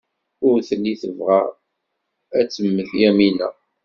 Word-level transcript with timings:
Ur 0.47 0.57
telli 0.67 0.93
tebɣa 1.01 1.41
ad 2.37 2.47
temmet 2.53 2.91
Yamina. 3.01 3.49